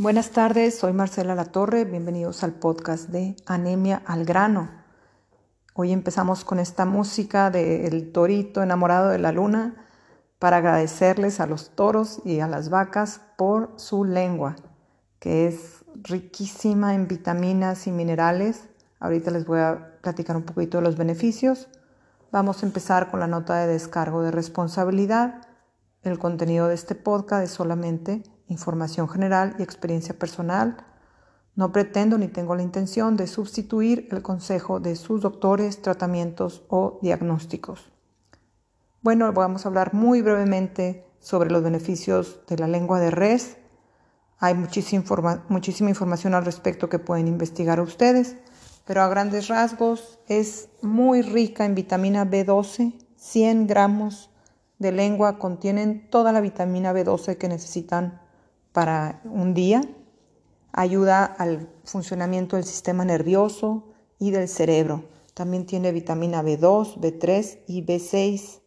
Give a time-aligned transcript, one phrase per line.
[0.00, 4.70] Buenas tardes, soy Marcela Latorre, bienvenidos al podcast de Anemia al grano.
[5.74, 9.88] Hoy empezamos con esta música del torito enamorado de la luna
[10.38, 14.54] para agradecerles a los toros y a las vacas por su lengua,
[15.18, 18.68] que es riquísima en vitaminas y minerales.
[19.00, 21.66] Ahorita les voy a platicar un poquito de los beneficios.
[22.30, 25.42] Vamos a empezar con la nota de descargo de responsabilidad.
[26.04, 30.84] El contenido de este podcast es solamente información general y experiencia personal.
[31.54, 36.98] No pretendo ni tengo la intención de sustituir el consejo de sus doctores, tratamientos o
[37.02, 37.92] diagnósticos.
[39.02, 43.56] Bueno, vamos a hablar muy brevemente sobre los beneficios de la lengua de res.
[44.38, 48.36] Hay muchísima, muchísima información al respecto que pueden investigar ustedes,
[48.86, 54.30] pero a grandes rasgos es muy rica en vitamina B12, 100 gramos
[54.78, 58.20] de lengua contienen toda la vitamina B12 que necesitan
[58.72, 59.82] para un día,
[60.72, 63.84] ayuda al funcionamiento del sistema nervioso
[64.18, 65.04] y del cerebro.
[65.34, 68.60] También tiene vitamina B2, B3 y B6.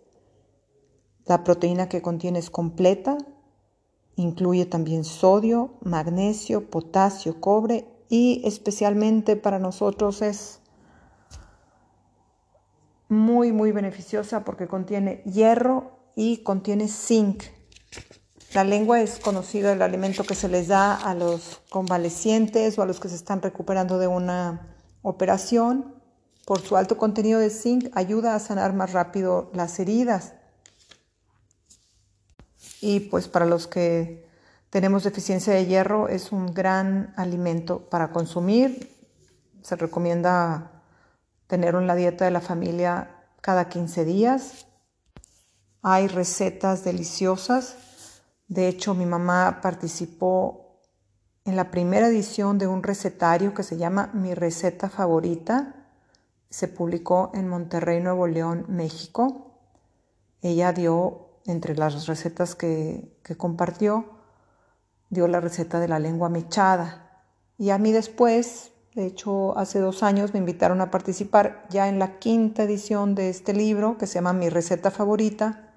[1.26, 3.18] La proteína que contiene es completa,
[4.16, 10.62] incluye también sodio, magnesio, potasio, cobre y especialmente para nosotros es
[13.08, 17.44] muy muy beneficiosa porque contiene hierro y contiene zinc.
[18.54, 22.86] La lengua es conocido el alimento que se les da a los convalecientes o a
[22.86, 25.96] los que se están recuperando de una operación.
[26.46, 30.34] Por su alto contenido de zinc ayuda a sanar más rápido las heridas.
[32.82, 34.28] Y pues para los que
[34.70, 38.92] tenemos deficiencia de hierro es un gran alimento para consumir.
[39.62, 40.84] Se recomienda
[41.48, 44.66] tenerlo en la dieta de la familia cada 15 días.
[45.82, 47.78] Hay recetas deliciosas
[48.52, 50.76] de hecho, mi mamá participó
[51.46, 55.88] en la primera edición de un recetario que se llama Mi receta favorita.
[56.50, 59.54] Se publicó en Monterrey, Nuevo León, México.
[60.42, 64.04] Ella dio, entre las recetas que, que compartió,
[65.10, 67.24] dio la receta de la lengua mechada.
[67.58, 72.00] Y a mí después, de hecho, hace dos años me invitaron a participar ya en
[72.00, 75.71] la quinta edición de este libro que se llama Mi receta favorita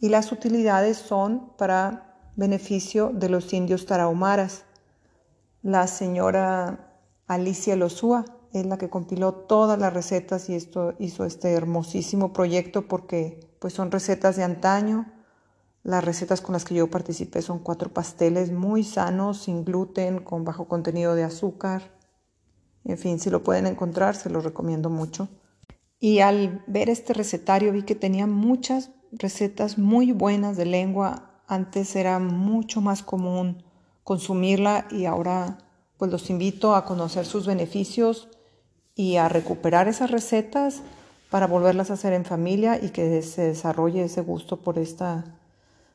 [0.00, 4.64] y las utilidades son para beneficio de los indios tarahumaras.
[5.62, 11.52] La señora Alicia Losúa es la que compiló todas las recetas y esto hizo este
[11.52, 15.10] hermosísimo proyecto porque pues son recetas de antaño.
[15.82, 20.44] Las recetas con las que yo participé son cuatro pasteles muy sanos, sin gluten, con
[20.44, 21.92] bajo contenido de azúcar.
[22.84, 25.28] En fin, si lo pueden encontrar, se lo recomiendo mucho.
[25.98, 31.30] Y al ver este recetario vi que tenía muchas recetas muy buenas de lengua.
[31.46, 33.62] Antes era mucho más común
[34.04, 35.58] consumirla y ahora
[35.96, 38.28] pues los invito a conocer sus beneficios
[38.96, 40.82] y a recuperar esas recetas
[41.30, 45.24] para volverlas a hacer en familia y que se desarrolle ese gusto por esta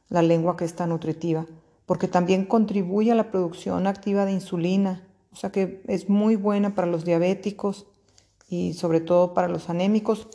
[0.10, 1.46] la lengua que es tan nutritiva,
[1.86, 6.74] porque también contribuye a la producción activa de insulina, o sea que es muy buena
[6.74, 7.88] para los diabéticos
[8.50, 10.30] y sobre todo para los anémicos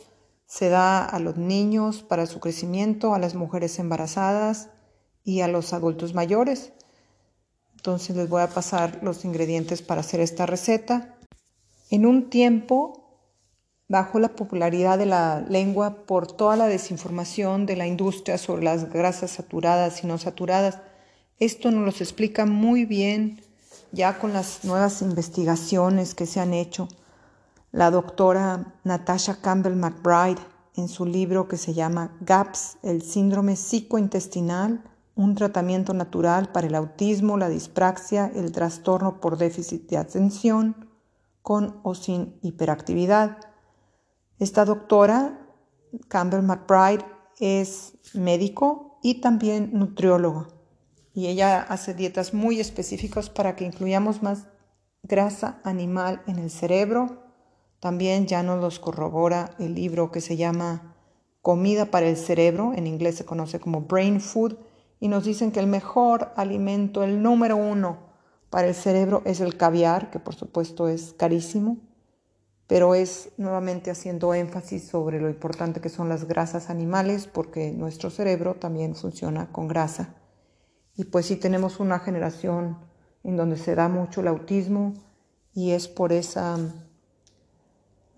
[0.53, 4.69] se da a los niños para su crecimiento, a las mujeres embarazadas
[5.23, 6.73] y a los adultos mayores.
[7.75, 11.17] Entonces les voy a pasar los ingredientes para hacer esta receta.
[11.89, 13.17] En un tiempo,
[13.87, 18.91] bajo la popularidad de la lengua por toda la desinformación de la industria sobre las
[18.91, 20.77] grasas saturadas y no saturadas,
[21.39, 23.41] esto nos lo explica muy bien
[23.91, 26.89] ya con las nuevas investigaciones que se han hecho
[27.73, 30.39] la doctora Natasha Campbell McBride
[30.75, 34.83] en su libro que se llama GAPS, el síndrome psicointestinal,
[35.15, 40.87] un tratamiento natural para el autismo, la dispraxia, el trastorno por déficit de atención,
[41.41, 43.37] con o sin hiperactividad.
[44.37, 45.39] Esta doctora,
[46.07, 47.03] Campbell McBride,
[47.39, 50.47] es médico y también nutrióloga.
[51.15, 54.45] Y ella hace dietas muy específicas para que incluyamos más
[55.01, 57.22] grasa animal en el cerebro,
[57.83, 60.95] también ya nos los corrobora el libro que se llama
[61.41, 64.55] Comida para el Cerebro, en inglés se conoce como Brain Food,
[65.01, 67.97] y nos dicen que el mejor alimento, el número uno
[68.49, 71.75] para el cerebro es el caviar, que por supuesto es carísimo,
[72.67, 78.09] pero es nuevamente haciendo énfasis sobre lo importante que son las grasas animales, porque nuestro
[78.09, 80.15] cerebro también funciona con grasa.
[80.95, 82.77] Y pues sí tenemos una generación
[83.25, 84.93] en donde se da mucho el autismo
[85.53, 86.57] y es por esa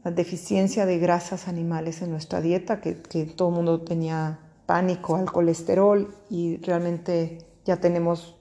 [0.05, 2.93] la deficiencia de grasas animales en nuestra dieta, que,
[3.35, 4.37] todo el mundo tenía
[4.67, 8.35] pánico al colesterol y realmente ya tenemos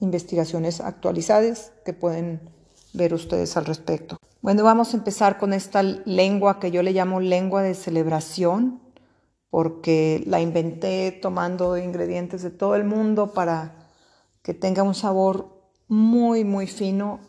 [0.00, 2.40] investigaciones actualizadas que pueden
[2.94, 4.16] ver ustedes al respecto.
[4.40, 8.80] Bueno, vamos a empezar con esta lengua que yo le llamo lengua de celebración,
[9.50, 13.90] porque la inventé tomando ingredientes de todo el mundo para
[14.40, 15.50] que tenga un sabor
[15.86, 17.20] muy, muy fino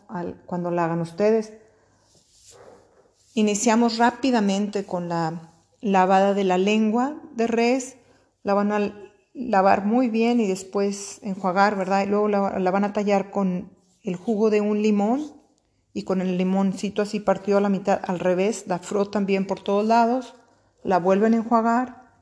[0.46, 1.52] cuando la hagan ustedes.
[3.36, 5.50] Iniciamos rápidamente con la
[5.80, 7.96] lavada de la lengua de res.
[8.44, 8.94] La van a
[9.32, 12.04] lavar muy bien y después enjuagar, ¿verdad?
[12.04, 15.32] Y luego la, van a tallar con el jugo de un limón
[15.92, 18.68] y con el limoncito así partido a la mitad al revés.
[18.68, 20.36] La frotan bien por todos lados.
[20.84, 22.12] La vuelven a enjuagar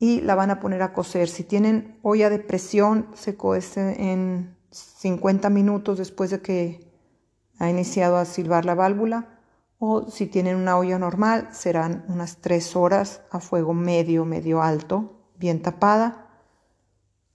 [0.00, 1.28] y la van a poner a cocer.
[1.28, 6.90] Si tienen olla de presión, se cuece en 50 minutos después de que
[7.60, 9.37] ha iniciado a silbar la válvula
[9.78, 15.22] o si tienen una olla normal serán unas 3 horas a fuego medio, medio alto,
[15.36, 16.26] bien tapada.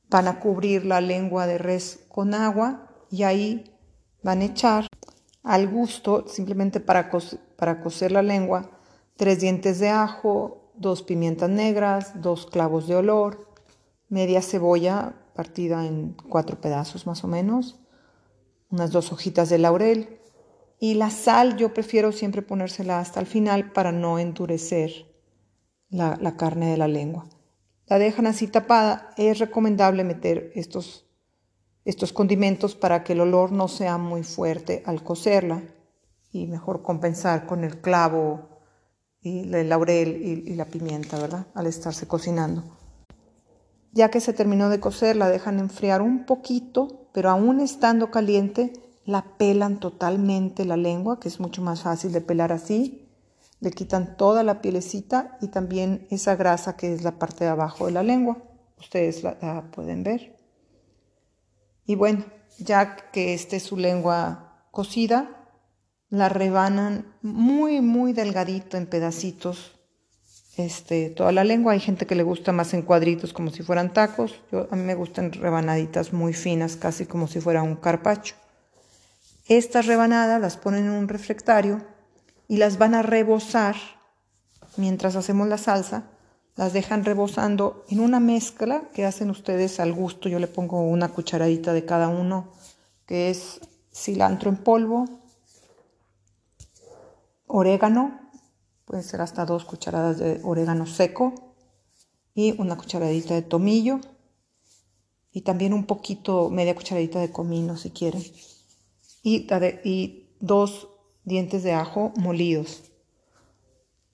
[0.10, 3.75] Van a cubrir la lengua de res con agua y ahí
[4.22, 4.88] van a echar
[5.44, 7.10] al gusto, simplemente para,
[7.57, 8.69] para cocer la lengua,
[9.18, 13.48] tres dientes de ajo, dos pimientas negras, dos clavos de olor,
[14.10, 17.80] media cebolla partida en cuatro pedazos más o menos,
[18.69, 20.19] unas dos hojitas de laurel,
[20.84, 25.06] y la sal yo prefiero siempre ponérsela hasta el final para no endurecer
[25.90, 27.26] la, carne de la lengua.
[27.88, 29.12] La dejan así tapada.
[29.16, 31.06] Es recomendable meter estos,
[31.86, 35.64] estos condimentos para que el olor no sea muy fuerte al cocerla
[36.34, 38.50] y mejor compensar con el clavo
[39.22, 41.48] y el laurel y, y la pimienta, ¿verdad?
[41.54, 42.62] Al estarse cocinando.
[43.94, 48.83] Ya que se terminó de cocer, la dejan enfriar un poquito, pero aún estando caliente,
[49.06, 53.10] la pelan totalmente la lengua, que es mucho más fácil de pelar así.
[53.60, 57.86] Le quitan toda la pielecita y también esa grasa que es la parte de abajo
[57.86, 58.38] de la lengua.
[58.80, 60.36] Ustedes la, pueden ver.
[61.86, 62.26] Y bueno,
[62.60, 65.48] ya que esté su lengua cocida,
[66.10, 69.72] la rebanan muy, muy delgadito en pedacitos.
[70.56, 71.74] Este, toda la lengua.
[71.74, 74.42] Hay gente que le gusta más en cuadritos como si fueran tacos.
[74.52, 78.36] Yo, a mí me gustan rebanaditas muy finas, casi como si fuera un carpacho.
[79.48, 81.86] Estas rebanadas las ponen en un refractario
[82.48, 83.75] y las van a rebozar
[84.78, 86.04] mientras hacemos la salsa.
[86.56, 90.30] Las dejan rebozando en una mezcla que hacen ustedes al gusto.
[90.30, 92.51] Yo le pongo una cucharadita de cada uno,
[93.06, 93.60] que es
[93.92, 95.06] cilantro en polvo,
[97.48, 98.19] orégano,
[98.86, 101.56] pueden ser hasta dos cucharadas de orégano seco
[102.34, 104.00] y una cucharadita de tomillo
[105.31, 108.24] y también un poquito, media cucharadita de comino si quieren
[109.24, 110.90] y, dos
[111.24, 112.84] dientes de ajo molidos.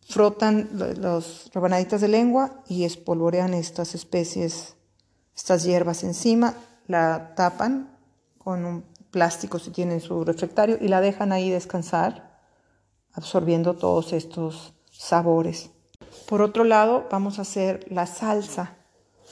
[0.07, 4.75] Frotan las rebanaditas de lengua y espolvorean estas especies,
[5.35, 6.53] estas hierbas encima,
[6.87, 7.97] la tapan
[8.37, 12.39] con un plástico si tienen su refractario y la dejan ahí descansar,
[13.13, 15.71] absorbiendo todos estos sabores.
[16.27, 18.75] Por otro lado, vamos a hacer la salsa,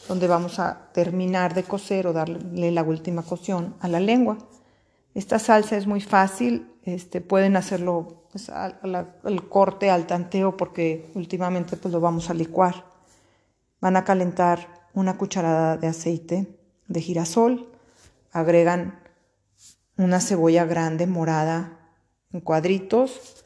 [0.07, 4.38] donde vamos a terminar de cocer o darle la última cocción a la lengua.
[5.17, 11.75] Esta salsa es muy fácil, este, pueden hacerlo pues, al, corte, al tanteo, porque últimamente
[11.75, 12.86] pues, lo vamos a licuar.
[13.81, 17.67] Van a calentar una cucharada de aceite de girasol,
[18.31, 19.00] agregan
[19.97, 21.79] una cebolla grande morada
[22.31, 23.43] en cuadritos,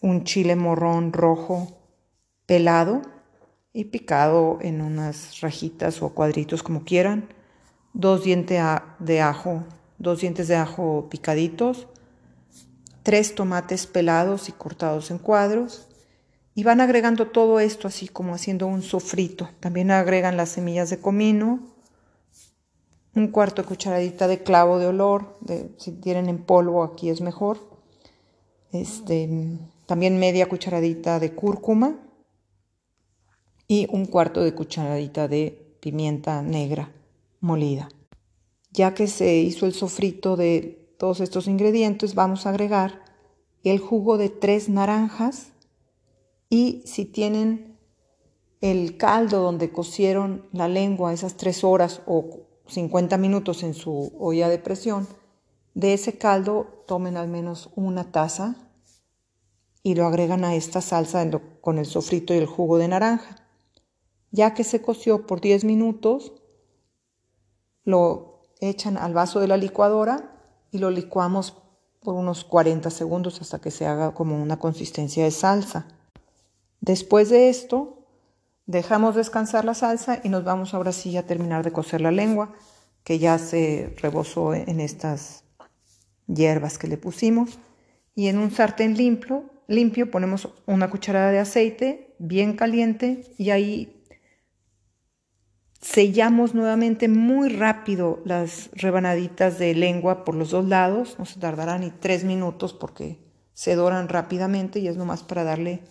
[0.00, 1.68] un chile morrón rojo
[2.46, 3.02] pelado
[3.74, 7.28] y picado en unas rajitas o cuadritos como quieran,
[7.92, 8.62] dos dientes
[9.00, 9.66] de ajo
[10.00, 11.86] dos dientes de ajo picaditos,
[13.04, 15.86] tres tomates pelados y cortados en cuadros.
[16.54, 19.48] Y van agregando todo esto así como haciendo un sofrito.
[19.60, 21.60] También agregan las semillas de comino,
[23.14, 27.20] un cuarto de cucharadita de clavo de olor, de, si tienen en polvo aquí es
[27.20, 27.58] mejor.
[28.72, 29.28] Este,
[29.86, 31.98] también media cucharadita de cúrcuma
[33.68, 36.92] y un cuarto de cucharadita de pimienta negra
[37.40, 37.88] molida.
[38.70, 43.02] Ya que se hizo el sofrito de todos estos ingredientes, vamos a agregar
[43.64, 45.52] el jugo de tres naranjas
[46.48, 47.78] y si tienen
[48.60, 54.48] el caldo donde cocieron la lengua esas tres horas o 50 minutos en su olla
[54.48, 55.08] de presión,
[55.74, 58.56] de ese caldo tomen al menos una taza
[59.82, 61.28] y lo agregan a esta salsa
[61.60, 63.36] con el sofrito y el jugo de naranja.
[64.30, 66.34] Ya que se coció por 10 minutos,
[67.84, 68.29] lo
[68.60, 70.32] echan al vaso de la licuadora
[70.70, 71.54] y lo licuamos
[72.00, 75.86] por unos 40 segundos hasta que se haga como una consistencia de salsa.
[76.80, 78.06] Después de esto,
[78.66, 82.52] dejamos descansar la salsa y nos vamos ahora sí a terminar de cocer la lengua.
[83.02, 85.44] que ya se rebosó en estas
[86.26, 87.58] hierbas que le pusimos.
[88.14, 93.99] Y en un sartén limpio, limpio ponemos una cucharada de aceite bien caliente y ahí
[95.80, 101.16] sellamos nuevamente muy rápido las rebanaditas de lengua por los dos lados.
[101.18, 103.18] No se tardará ni tres minutos porque
[103.54, 105.82] se doran rápidamente y es nomás para darle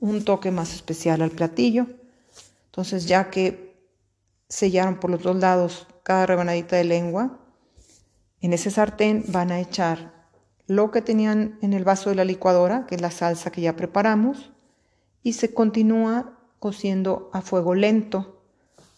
[0.00, 1.86] un toque más especial al platillo.
[2.66, 3.72] Entonces ya que
[4.48, 7.38] sellaron por los dos lados cada rebanadita de lengua,
[8.40, 10.28] en ese sartén van a echar
[10.66, 13.76] lo que tenían en el vaso de la licuadora, que es la salsa que ya
[13.76, 14.52] preparamos,
[15.22, 18.31] y se continúa cociendo a fuego lento.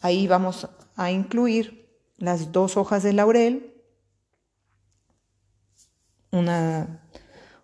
[0.04, 3.72] Ahí vamos a incluir las dos hojas de laurel,
[6.30, 7.00] una,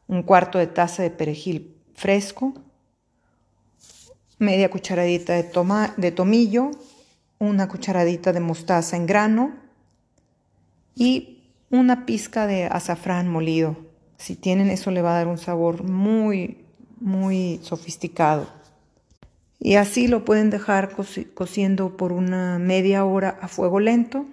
[0.09, 2.55] un cuarto de taza de perejil fresco,
[4.39, 5.51] media cucharadita de,
[5.99, 6.71] de tomillo,
[7.39, 9.53] una cucharadita de mostaza en grano
[10.95, 13.77] y una pizca de azafrán molido.
[14.17, 16.65] Si tienen eso le va a dar un sabor muy,
[17.01, 18.60] muy sofisticado.
[19.63, 20.97] Y así lo pueden dejar
[21.35, 24.25] cociendo por una media hora a fuego lento.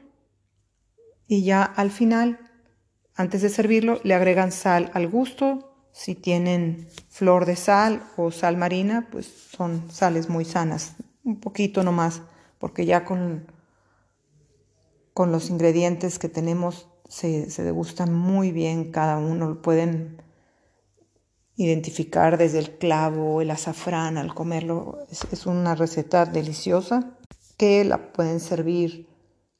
[1.28, 2.40] Y ya al final,
[3.14, 8.56] antes de servirlo, le agregan sal al gusto si tienen flor de sal o sal
[8.56, 10.94] marina, pues son sales muy sanas.
[11.26, 12.22] Un poquito nomás,
[12.58, 13.52] porque ya con,
[15.14, 19.62] con los ingredientes que tenemos se, se degustan muy bien cada uno.
[19.62, 20.22] Pueden
[21.58, 25.00] identificar desde el clavo, el azafrán al comerlo.
[25.12, 27.18] Es, una receta deliciosa
[27.58, 29.08] que la pueden servir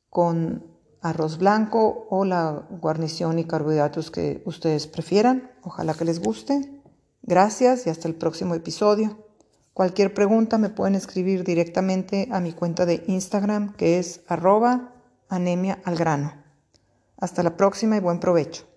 [0.10, 0.64] con
[1.02, 5.52] arroz blanco o la guarnición y carbohidratos que ustedes prefieran.
[5.64, 6.82] Ojalá que les guste.
[7.24, 9.18] Gracias y hasta el próximo episodio.
[9.74, 14.94] Cualquier pregunta me pueden escribir directamente a mi cuenta de Instagram que es arroba
[15.30, 16.34] anemia al grano.
[17.18, 18.77] Hasta la próxima y buen provecho.